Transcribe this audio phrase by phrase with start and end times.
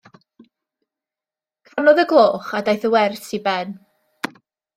[1.73, 3.77] Canodd y gloch a daeth y wers i ben.